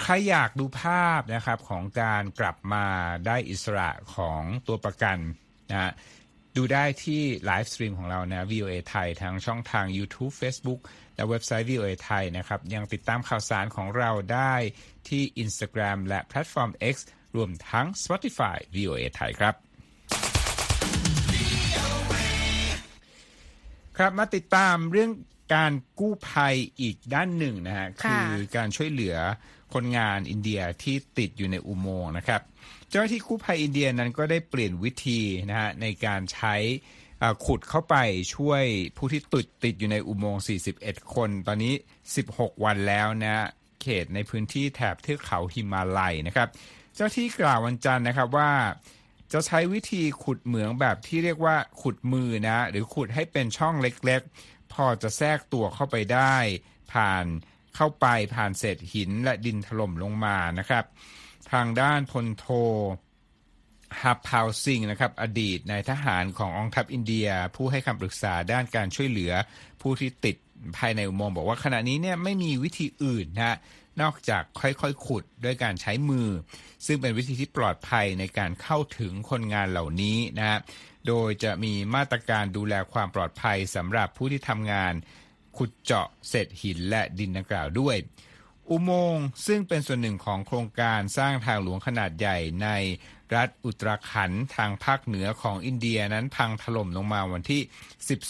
[0.00, 2.86] ใครอยากดูภาพนะครับของการกลับมา
[3.26, 5.18] ได้อิสระของตัวประกัน
[5.70, 5.92] นะ
[6.56, 10.80] ดูได้ที่ livestream ของเรานะ VOA ไทยทางช่องทาง YouTube Facebook
[11.18, 14.54] และเว็บไซต์ VOA ไทยนะครับ ยังติดตามข่าวสารของเราได้
[15.08, 16.96] ที่ Instagram และแพลตฟอร์ม X
[17.36, 19.54] รวมทั้ง Spotify VOA ไทยครับ
[23.96, 25.10] ครับมาติดตามเรื่อง
[25.54, 29.16] การกู้ภัยอีกด้านหนึ่งนะฮะคือการช่วยเหลือ
[29.74, 32.40] คนงานอินเดียที่ติดอยู่ในอุโมงค์นะครับ
[32.88, 36.54] เจ้าหน้าที่กู้ภัยอินเดียนั้นก็ได้เปลี่ยนวิธีนะฮะในการใช้
[37.46, 37.96] ขุดเข้าไป
[38.34, 38.64] ช่วย
[38.96, 40.44] ผู้ที่ติดติดอยู่ในอุโมงค์
[40.76, 41.74] 41 คน ตอนนี้
[42.18, 43.46] 16 วันแล้วนะ
[43.82, 46.48] เขตในพื้นที่แถบเทือกเขาหิมาลัยนะครับ
[46.94, 48.52] เจ้าที่กล่าววันจันทร์นะครับว่า
[49.32, 56.36] จะใช้วิธีขุดเหมืองแบบที่เรียกว่าขุดมือนะ หรือขุดให้เป็นช่องเล็กๆ พอจะแทรกตัวเข้าไปได้
[56.92, 57.24] ผ่าน
[57.76, 60.84] เข้าไปผ่านเศษหินและดินถล่มลงมานะครับ
[61.52, 62.46] ทางด้านพลโท
[64.02, 69.32] ฮับพาวซิงนะครับอดีตนายทหารขององทัพอินเดีย ผู้ให้คำปรึกษาด้านการช่วยเหลือ
[69.82, 70.36] ผู้ที่ติด
[70.76, 73.56] ภายในอุโมงค์บอกว่าขณะนี้เนี่ยไม่มีวิธีอื่นนะ
[74.02, 76.28] นอกจากค่อยๆ ขุดด้วยการใช้มือ
[76.86, 80.58] ซึ่งเป็นวิธีที่ปลอดภัยในการเข้าถึงคนงานเหล่านี้นะฮะ
[81.06, 84.92] โดยจะมีมาตรการดูแลความปลอดภัยสำหรับผู้ที่ทำงาน
[85.56, 87.96] ขุดเจาะเศษหินและดินดังกล่าวด้วย
[88.70, 92.68] อุโมงค์ซึ่งเป็นส่วนหนึ่งของโครงการสร้างทางหลวงขนาดใหญ่ใน
[93.34, 97.62] รัฐอุตราขันทางภาคเหนือของอินเดียนั้นพังถล่มลงมาวันที่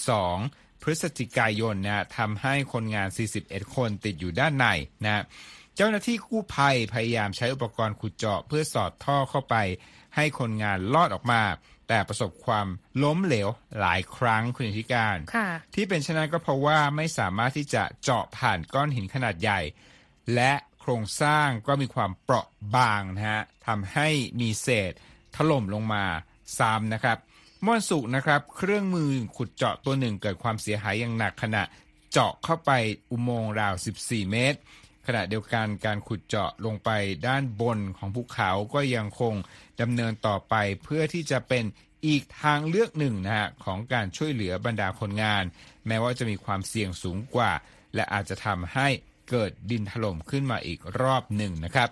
[0.09, 3.09] 12 พฤศจิกายนนะทำให้คนงาน
[3.41, 4.67] 41 คนติดอยู่ด้านใน
[5.05, 5.25] นะ
[5.77, 9.57] เจ้าหน้าที่กู้ภัยพยายามใช้อุปกรณ์ขุดเจาะเพื่อสอดท่อเข้าไป
[10.17, 11.43] ให้คนงานลอดออกมา
[11.89, 12.67] แต่ประสบความ
[13.03, 13.49] ล้มเหลว
[13.81, 15.17] หลายครั้งคุณธิการ
[15.75, 19.61] ที่เป็นเช่นนั้นก็เพราะว่าไม่สามารถที่จะเจาะผ่านก้อนหินขนาดใหญ่
[20.35, 24.09] และโครงสร้างก็มีความเปราะบางนะฮะทำให้
[24.41, 24.93] มีเศษ
[25.37, 26.05] ถล่มลงมา
[26.59, 27.19] ซ้ำนะครับ
[27.67, 31.63] ม่อนสุกนะครับเครื่องมือขุดเจาะตัวหนึ่งเกิดความเสียหายอย่างหนักขณะ
[32.13, 32.71] เจาะเข้าไป
[33.11, 34.59] อุโมงค์ราว 14 เมตร
[35.07, 36.91] ขณะเดียวกันการขุดเจาะลงไป
[37.27, 39.35] ด้านบนของภูเขาก็ยังคง
[39.81, 41.65] ดำเนินต่อไปเพื่อที่จะเป็น
[42.07, 45.45] อีกทางเลือกหนึ่งนะฮะของการช่วยเหลือบรรดาคนงาน
[45.87, 47.53] แม้ว่าจะมีความเสี่ยงสูงกว่า
[47.95, 48.89] และอาจจะทำให้
[49.31, 51.89] เกิดดินถล่มขึ้นมาอีกรอบหนึ่งนะครับ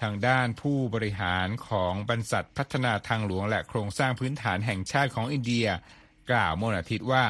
[0.00, 5.66] ทางด้านผู้บริหารของบรรษัทพัฒนาทางหลวงและโครงสร้างพื้นฐานแห่งชาติของอินเดีย
[6.30, 7.24] กล่าวเมื่ออาทิตย์ว่า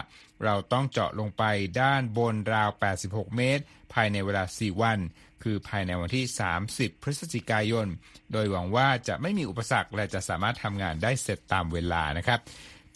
[0.45, 1.43] เราต้องเจาะลงไป
[1.83, 2.71] ด้านบนราว
[3.03, 4.99] 86 เมตร ภายในเวลา 4 วัน
[5.43, 6.25] คือภายในวันที่
[6.65, 7.87] 30 พฤศจิกายน
[8.33, 12.41] โดยหวังว่าจะไม่มีอุปสรรคและจะสามารถทำงานได้เสร็จตามเวลานะครับ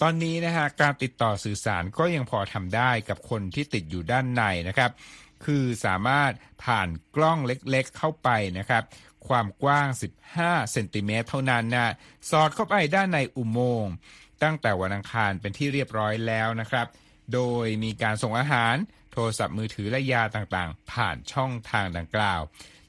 [0.02, 4.90] ตอนนี้นะฮะการติดต่อสื่อสารก็ยังพอทำได้กับคนที่ติดอยู่ด้านในนะครับ
[5.46, 6.32] คือสามารถ
[6.64, 8.28] ผ่านกล้องเล็กๆเข้าไป
[8.58, 8.82] นะครับ
[9.28, 9.88] ความกว้าง
[10.30, 11.92] 15 เซนติเมตรเท่านั้นนะ
[12.30, 13.92] สอดเข้าไปด้านในอุโมงค์
[14.42, 16.86] ตั้งแต่วันอังคารเป็นที่เรียบร้อยแล้วนะครับ
[17.34, 18.74] โดยมีการส่งอาหาร
[19.12, 22.40] โทรศัพท์มือถือและยาต่างๆ ผ่านช่องทางดังกล่าว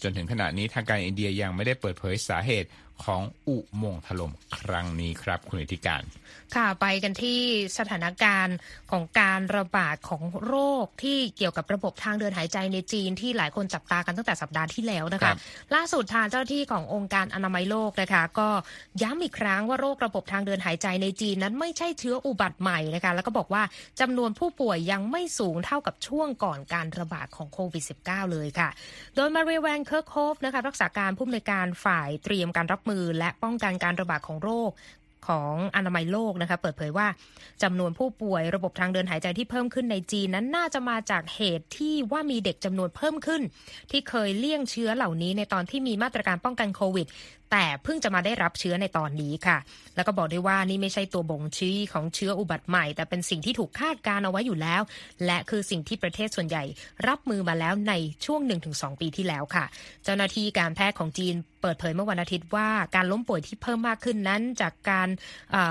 [0.02, 2.68] จนถึงขณะนี้ทางการอินเดียยังไม่ได้เปิดเผยสาเหตุ
[3.04, 6.04] ของอุโมงค์ถล่มครั้งนี้ครับคุณอิทธิการ
[6.56, 7.40] ค่ะไปกันที่
[7.78, 8.58] สถานการณ์
[8.92, 15.34] ของการระบาดของโรคที่เกี่ยวกับระบบทางเดินหายใจในจีนที่หลายคนจับตากันตั้งแต่สัปดาห์ที่แล้วนะคะ
[15.76, 18.50] ล่าสุดทางเจ้าหน้าที่ขององค์การอนามัยโลกนะคะ ก็
[19.02, 23.64] ย้ำอีกครั้งว่าโรคระบบทางเดินหายใจในจีนนั้นไม่ใช่เชื้ออุบัติใหม่นะคะแล้วก็บอกว่า
[24.02, 28.70] จำนวนผู้ป่วยยังไม่สูงเท่ากับช่วงก่อนการระบาดของโควิด -19 เลยค่ะ
[29.16, 34.72] โดยมารีแวนเคิร์คโฮฟนะคะรักษาการผู้อำนวยการฝ่ายเตรียมการรับมือและป้องกันการระบาดของโรค
[35.28, 37.08] ของอนามัยโลกนะคะเปิดเผยว่า
[37.64, 43.42] จำนวนผู้ป่วยระบบทางเดินหายใจที่เพิ่มขึ้นในจีนนั้นน่าจะมาจากเหตุที่ว่ามีเด็กจำนวนเพิ่มขึ้น
[43.92, 47.08] ที่เคยเลี่ยงเชื้อเหล่านี้ในตอนที่มีมาตรการป้องกันโควิด
[47.58, 49.58] แต่เพิ่งจะมาได้รับเชื้อในตอนนี้ค่ะ
[49.96, 54.82] แล้วก็บอกได้ว่านี่ไม่ใช่ตัวบ่งชี้ของเชื้ออุบัติใหม่ แต่เป็นสิ่งที่ถูกคาดการเอาไว้อยู่แล้ว
[55.26, 56.64] และคือสิ่งที่ประเทศส่วนใหญ่
[57.08, 57.94] รับมือมาแล้วใน
[58.26, 58.42] ช่วง
[58.72, 59.66] 1-2 ปีที่แล้วค่ะ
[60.04, 65.10] เจ้าหน้าที่การแพทย์ของจีนเปิดเผยเมื่อวันอาทิตย์ว่าการล้มป่วยที่เพิ่มมากขึ้นนั้น จากการ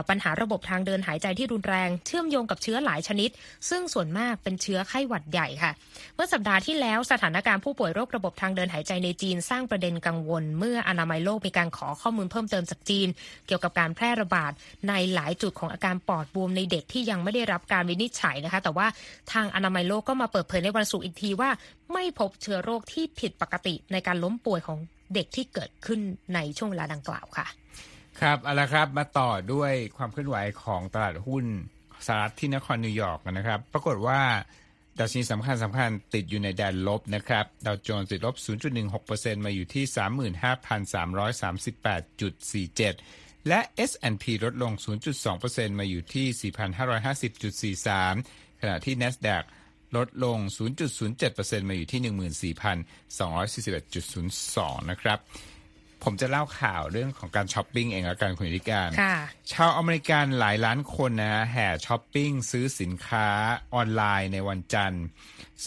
[0.08, 3.30] ปัญหาระบบทางเดินหายใจที่รุนแรง เชื่อมโยงกับเชื้อหลายชนิด
[3.70, 5.72] ซึ่งส่วนมากเป็นเชื้อไข้หวัดใหญ่ค่ะ
[6.14, 13.08] เมื่อสัปดาห์ที่แล้วสถานการณ์ผู้ป่วยโรคระบบทางเดินหายใจในจีนสร้างประเด็นกังวล เมื่ออนามัยโลกมีการขอข้อมูลเพิ่มเติมจากจีน
[13.46, 14.52] เกี่ยวกับการแพร่ระบาด
[14.88, 18.86] ในหลายจุดของอาการปอดบวมในเด็กที่ยังไม่ได้รับการวินิจฉัยนะคะ แต่ว่า
[19.32, 21.50] ทางอนามัยโลกก็มาเปิดเผยในวันศุกร์อีกทีว่า
[21.92, 24.78] ไม่พบเชื้อโรคที่ผิดปกติในการล้มป่วยของ
[25.14, 26.00] เด็กที่เกิดขึ้น
[26.34, 27.46] ในช่วงเวลาดังกล่าวค่ะ
[28.20, 31.44] ครับเอาละครับมาต่อด้วยความเคลื่อนไหวของตลาดหุ้น
[32.06, 34.20] สหรัฐที่นครนิวยอร์กนะครับ ปรากฏว่า
[34.98, 38.34] ดัชนีสำคัญสำคัญติดอยู่ในแดนลบนะครับดาวโจนส์ติดลบ
[38.86, 39.84] 0.16%มาอยู่ที่
[42.66, 44.72] 35,338.47 และ S&P ลดลง
[45.22, 46.26] 0.2%มาอยู่ที่
[47.84, 49.44] 4,550.43 ขณะที่ NASDAQ
[49.96, 50.38] ลดลง
[50.98, 52.00] 0.07%มาอยู่ที่
[52.54, 55.18] 14,241.02 นะครับ
[56.04, 59.16] ผผมจะเล่าข่าวเรื่องของการช้อปปิ้งเองแล้วกันคุณธิการค่ะ
[59.52, 63.28] ชาวอเมริกันหลายล้านคนนะฮะแห่ช้อปปิ้งซื้อสินค้า
[63.74, 65.04] ออนไลน์ในวันจันทร์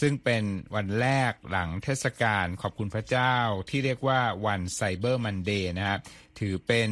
[0.00, 0.42] ซึ่งเป็น
[0.74, 3.34] วันแรกหลังเทศกาลขอบคุณพระเจ้า
[3.70, 6.00] ที่เรียกว่าวัน Cyber Monday นะครับ
[6.38, 6.88] ถือเป็น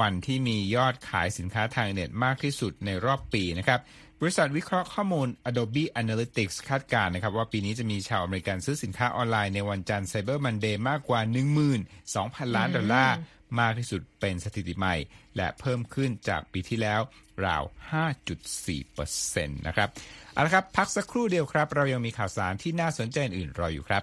[0.00, 3.80] วันที่มียอดขายสินค้าทางเน็ตมากที่สุดในรอบปีนะครับ
[4.24, 11.20] บริษัทวิเคราะห์ข้อมูล Adobe Analytics คาดการณ์นะครับว่าปีนี้จะมีชาวอเมริกันซื้อสินค้าออนไลน์ในวันจันทร์ Cyber Monday มากกว่า
[11.88, 13.16] 12,000 ล้านดอลลาร์
[13.60, 14.96] มากที่สุดเป็นสถิติใหม่
[15.36, 17.00] และเพิ่มขึ้นจากปีที่แล้ว
[17.46, 17.62] ราว
[18.58, 19.88] 5.4%นะครับ
[20.32, 24.02] เอาละครับ พักสักครู่เดียวครับ เรายังมีข่าวสารที่น่าสนใจอื่นรออยู่ครับ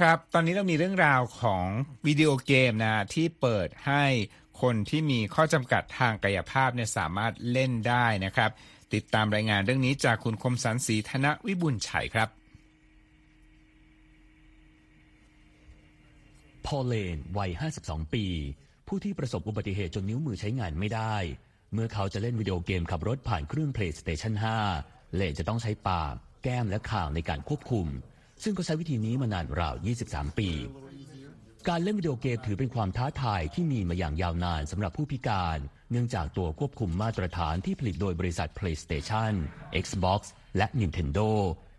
[0.00, 1.66] ครับ ตอนนี้เรามีเรื่องราวของ
[2.06, 4.04] วิดีโอเกมนะ ที่เปิดให้
[4.62, 8.50] คนที่มีข้อจำกัดทางกายภาพเนี่ยสามารถเล่นได้นะครับ
[8.94, 12.28] ติดตามรายงานเรื่องนี้จากคุณคมสันสีธนวิบุญชัยครับ
[16.66, 17.50] พอลเลนวัย
[17.82, 18.26] 52 ปี
[18.86, 21.16] ผู้ที่ประสบอุบัติเหตุจนนิ้วมือใช้งานไม่ได้
[21.72, 24.34] เมื่อเขาจะเล่นวิดีโอเกมขับรถผ่านเครื่อง PlayStation
[24.74, 27.88] 5 เลนจะต้องใช้ปาก แก้มและข่าวในการควบคุม
[28.42, 29.74] ซึ่งก็ใช้วิธีนี้มานานราว
[30.06, 30.50] 23 ปี
[31.68, 35.58] การเล่นวิดีโอเกมถือเป็นความท้าทายที่มีมาอย่างยาวนานสำหรับผู้พิการ
[35.90, 39.32] เนื่องจากตัวควบคุมมาตรฐานที่ผลิตโดยบริษัท PlayStation
[39.84, 40.20] Xbox
[40.56, 41.28] และ Nintendo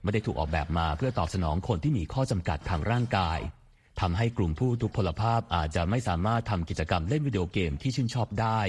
[0.03, 3.39] ไม่ได้ถูกออกแบบมาเพื่อตอบสนองคนที่มีข้อจำกัดทางร่างกาย
[4.01, 8.61] ทำให้กลุ่มผู้ทุพพลภาพอาจจะไม่สามารถทำกิจกรรมเล่นวิดีโอเกมที่ชื่นชอบได้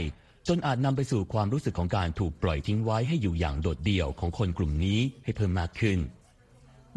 [0.49, 5.99] จนอาจนำไปสู่ความรู้สึกของการถูกปล่อยทิ้งไว้ให้อยู่อย่างโดดเดี่ยวของคนกลุ่มนี้ให้เพิ่มมากขึ้น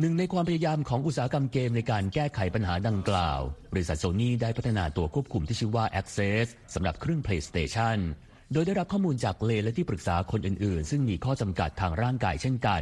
[0.01, 3.39] หนึ่งในความพยายามของอุตสาหกรรมเกมในการแก้ไขปัญหาดังกล่าว
[3.73, 7.97] บริษัทโซนี่ได้พัฒนาตัวควบคุมที่ชื่อว่า Access สำหรับเครื่อง PlayStation
[8.53, 12.81] โดยได้รับข้อมูลจากเลและที่ปรึกษาคนอื่นๆ ซึ่งมีข้อจำกัดทางร่างกายเช่นกัน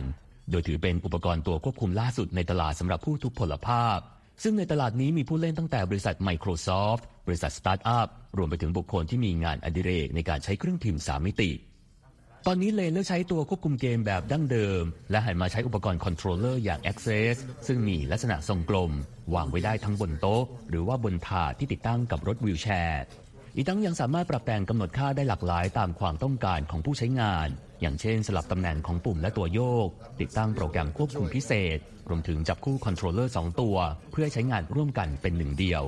[0.51, 3.99] โดยถือเป็นอุปกรณ์ตัวควบคุมล่าสุดในตลาดสำหรับผู้ทุพพลภาพ
[4.43, 11.51] ซึ่งในตลาดนี้มีผู้เล่นตั้งแต่บริษัท Microsoft บริษัทสตาร์ทอัพรวมไปถึงบุคคลที่มีงานอดิเรกในการใช้เครื่องพิมพ์สามมิติ
[12.47, 17.35] ตอนนี้เลนเลิกใช้ตัวควบคุมเกมแบบดั้งเดิม และหันมาใช้อุปกรณ์ controller อย่าง Access
[17.67, 18.91] ซึ่งมีลักษณะทรงกลม
[19.35, 23.03] วางไว้ได้ทั้งบนโต๊ะ หรือว่าบนถาดที่ติดตั้งกับรถวีลแชร์
[23.55, 27.47] อีกทั้งยังสามารถปรับแต่งกำหนดค่าได้หลากหลายตามความต้องการของผู้ใช้งาน
[27.81, 29.87] อย่างเช่นสลับตำแหน่งของปุ่มและตัวโยก
[30.21, 31.77] ติดตั้งโปรแกรมควบคุมพิเศษ
[32.09, 33.75] รวมถึงจับคู่ controller สองตัว
[34.11, 35.83] เพื่อใช้งานร่วมกันเป็นหนึ่งเดียว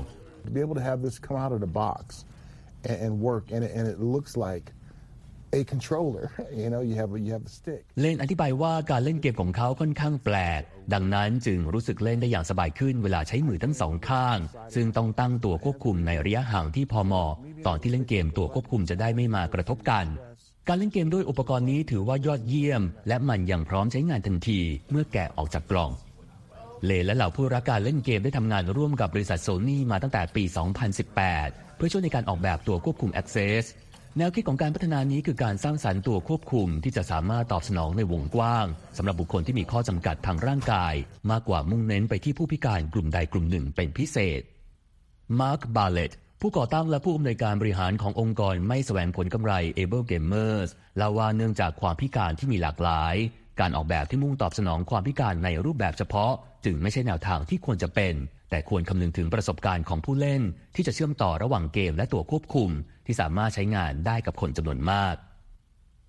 [0.55, 2.01] be able to have this come out of the box
[3.05, 4.65] and work, and it, and it looks like
[5.53, 6.31] a controller.
[6.61, 7.81] You know, you have you have a stick.
[7.99, 10.61] เลนอธิบายว่าการเล่นเกมของเขาค่อนข้างแปลก
[10.93, 14.37] ดังนั้นจึงรู้สึกเล่นได้อย่างสบายขึ้นเวลาใช้มือทั้งสองข้าง
[14.75, 17.31] ซึ่งต้องตั้งตัวควบคุมในระยะห่างที่พอเหมาะ
[17.67, 20.05] ตอนที่เล่นเกมตัวควบคุมจะได้ไม่มากระทบกัน
[20.67, 24.59] การเล่นเกมด้วยอุปกรณ์นี้ถือว่ายอดเยี่ยม และมันยังพร้อมใช้งานทันที
[24.91, 25.91] เมื่อแกะออกจากกล่อง
[26.85, 30.43] เลและเหล่าผู้รักการเล่นเกมได้ทำงานร่วมกับบริษัทโซนี่มาตั้งแต่ปี
[31.09, 33.63] 2018 เพื่อช่วยในการออกแบบตัวควบคุม Access
[34.19, 38.65] แนวคิดของการพัฒนานี้คือการสร้างสรรค์ตัวควบคุมที่จะสามารถตอบสนองในวงกว้าง
[38.97, 40.93] สำหรับบุคคลที่มีข้อจำกัดทางร่างกาย
[41.31, 44.41] มากกว่ามุ่งเน้นไปที่ผู้พิการกลุ่มใดกลุ่มหนึ่งเป็นพิเศษ
[45.39, 53.15] มาร์ค บาเลตผู้ก่อตั้งและผู้อำนวยการบริหารขององค์กรไม่แสวงผลกำไร Able Gamers เล่าว่าเนื่องจากความพิการที่มีหลากหลาย
[53.59, 56.31] การออกแบบที่มุ่งตอบสนองความพิการในรูปแบบเฉพาะ
[56.65, 58.13] จึงไม่ใช่แนวทางที่ควรจะเป็น
[58.49, 60.41] แต่ควรคำนึงถึงประสบการณ์ของผู้เล่น
[60.75, 62.69] ที่จะเชื่อมต่อระหว่างเกมและตัวควบคุม
[63.05, 65.15] ที่สามารถใช้งานได้กับคนจำนวนมาก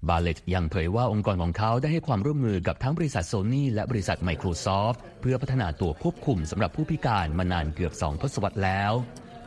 [0.08, 8.92] บาเลตยังเผยว่าองค์กรของเขาได้ให้ความร่วมมือกับทั้งบริษัทโซนี่และบริษัท Microsoft เพื่อพัฒนาตัวควบคุมสำหรับผู้พิการมานานเกือบ 2 ทศวรรษแล้ว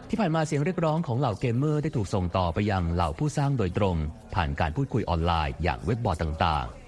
[0.09, 3.97] ที่ผ่านมาเสียงเรียกร้องของเหล่าเกมเมอร์ได้ถูกส่งต่อไปยังเหล่าผู้สร้างโดยตรง
[4.35, 6.80] ผ่านการพูดคุยออนไลน์อย่างเว็บบอร์ดต่างๆ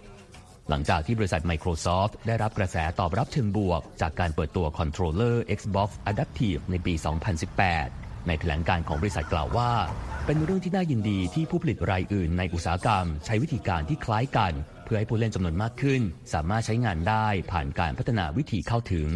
[0.70, 6.94] หลังจากที่บริษัท Microsoft ได้รับกระแสตอบรับเชิงบวก จากการเปิดตัว controller Xbox Adaptive ในปี
[7.60, 9.72] 2018 ในแถลงการณ์ของบริษัทกล่าวว่า
[10.26, 14.54] เป็นเรื่องที่น่ายินดีที่ผู้ผลิตรายอื่นในอุตสาหกรรม ใช้วิธีการที่คล้ายกัน
[14.86, 16.02] เพื่อให้ผู้เล่นจำนวนมากขึ้น
[16.34, 19.08] สามารถใช้งานได้ผ่านการพัฒนาวิธีเข้าถึง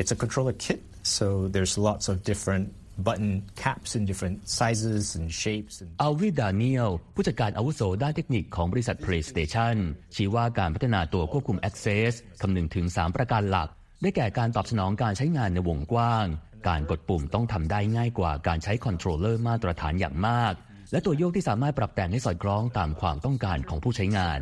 [0.00, 0.80] It's a controller kit,
[1.16, 2.66] so there's lots of different
[3.06, 5.74] button caps in different sizes and shapes.
[6.02, 9.76] อัลวิดาเนียลผู้จัดการอาวุโสด้านเทคนิคของบริษัท PlayStation
[10.14, 13.68] ชี้ว่าการพัฒนาตัวควบคุม Access คำนึงถึง 3 ประการหลัก
[14.02, 16.26] ได้แก่การตอบสนองการใช้งานในวงกว้าง
[16.68, 20.52] การกดปุ่มต้องทำได้ง่ายกว่าการใช้ controller มาตรฐานอย่างมาก
[20.92, 24.38] และตัวโยกที่สามารถปรับแต่งให้สอดคล้องตามความต้องการของผู้ใช้งาน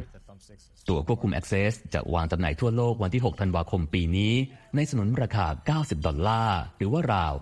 [0.90, 4.33] ตัวควบคุม Access จะวางจำหน่ายทั่วโลกวันที่ 6 ธันวาคมปีนี้
[4.76, 7.35] ในสนนราคา 90 ดอลลาร์ หรือว่าราว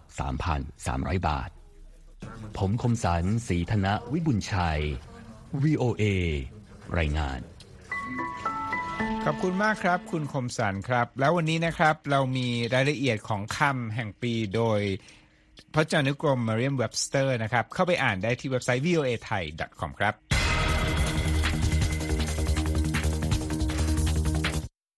[0.59, 1.51] 3,300 บาท
[2.59, 4.81] ผมคมสันสีธนะวิบุญชัย
[5.63, 6.05] VOA
[6.99, 7.41] รายงาน
[9.25, 14.81] ขอบคุณมากครับ คุณคมสันครับ แล้ววันนี้นะครับเรามีรายละเอียดของคำแห่งปีโดย
[15.75, 19.43] พระจานุกรม Merriam-Webster นะครับ เข้าไปอ่านได้ที่เว็บไซต์ voa thai
[19.81, 20.38] com ครับ